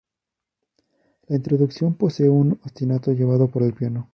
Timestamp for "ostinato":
2.65-3.11